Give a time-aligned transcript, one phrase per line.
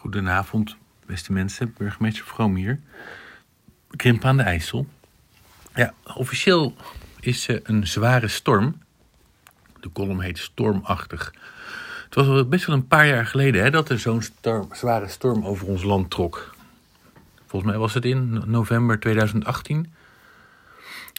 [0.00, 1.74] Goedenavond, beste mensen.
[1.78, 2.80] Burgemeester Vroom hier.
[3.96, 4.86] Krimp aan de IJssel.
[5.74, 6.74] Ja, officieel
[7.20, 8.82] is ze een zware storm.
[9.80, 11.34] De column heet Stormachtig.
[12.04, 14.22] Het was best wel een paar jaar geleden hè, dat er zo'n
[14.72, 16.54] zware storm over ons land trok.
[17.46, 19.92] Volgens mij was het in november 2018.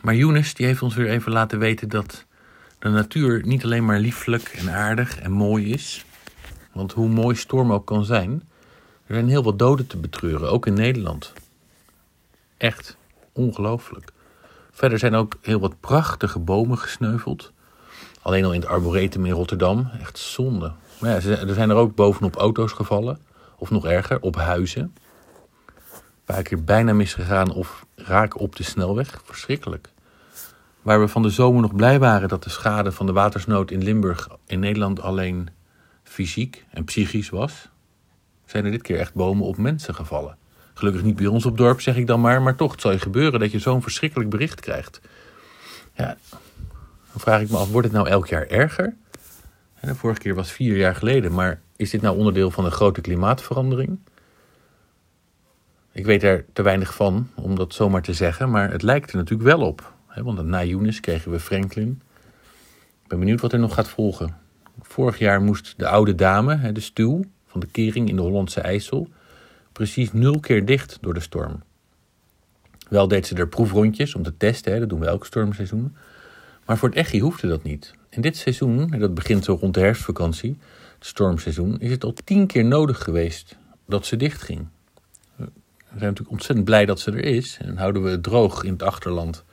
[0.04, 2.25] Maar Younes die heeft ons weer even laten weten dat
[2.80, 6.05] de natuur niet alleen maar lieflijk en aardig en mooi is.
[6.71, 8.43] Want hoe mooi storm ook kan zijn,
[9.10, 11.33] er zijn heel wat doden te betreuren, ook in Nederland.
[12.57, 12.97] Echt
[13.33, 14.11] ongelooflijk.
[14.71, 17.52] Verder zijn ook heel wat prachtige bomen gesneuveld.
[18.21, 19.89] Alleen al in het Arboretum in Rotterdam.
[20.00, 20.71] Echt zonde.
[21.00, 23.19] Maar ja, er zijn er ook bovenop auto's gevallen.
[23.57, 24.82] Of nog erger, op huizen.
[24.82, 29.21] Een paar keer bijna misgegaan of raken op de snelweg.
[29.25, 29.89] Verschrikkelijk.
[30.82, 33.83] Waar we van de zomer nog blij waren dat de schade van de watersnood in
[33.83, 35.50] Limburg in Nederland alleen
[36.03, 37.69] fysiek en psychisch was,
[38.50, 40.38] zijn er dit keer echt bomen op mensen gevallen.
[40.73, 43.00] Gelukkig niet bij ons op dorp, zeg ik dan maar, maar toch, het zal je
[43.00, 45.02] gebeuren dat je zo'n verschrikkelijk bericht krijgt.
[45.94, 46.17] Ja,
[47.11, 48.95] dan vraag ik me af, wordt het nou elk jaar erger?
[49.81, 53.02] De vorige keer was vier jaar geleden, maar is dit nou onderdeel van een grote
[53.02, 54.00] klimaatverandering?
[55.91, 59.17] Ik weet er te weinig van om dat zomaar te zeggen, maar het lijkt er
[59.17, 59.94] natuurlijk wel op.
[60.16, 62.02] Want na Younes kregen we Franklin.
[63.03, 64.38] Ik ben benieuwd wat er nog gaat volgen.
[64.81, 69.09] Vorig jaar moest de oude dame, de stuw van de kering in de Hollandse IJssel,
[69.72, 71.61] precies nul keer dicht door de storm.
[72.89, 75.95] Wel deed ze er proefrondjes om te testen, dat doen we elk stormseizoen.
[76.66, 77.94] Maar voor het echi hoefde dat niet.
[78.09, 80.58] In dit seizoen, dat begint zo rond de herfstvakantie,
[80.97, 84.67] het stormseizoen, is het al tien keer nodig geweest dat ze dicht ging.
[85.36, 85.45] We
[85.97, 88.84] zijn natuurlijk ontzettend blij dat ze er is en houden we het droog in het
[88.84, 89.44] achterland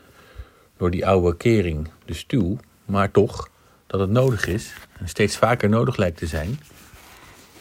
[0.76, 2.56] door die oude kering, de stuw.
[2.84, 3.50] Maar toch,
[3.86, 6.58] dat het nodig is en steeds vaker nodig lijkt te zijn.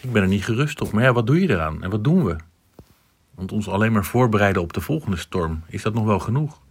[0.06, 0.92] Ik ben er niet gerust op.
[0.92, 2.36] Maar ja, wat doe je eraan en wat doen we?
[3.36, 6.62] Want ons alleen maar voorbereiden op de volgende storm, is dat nog wel genoeg?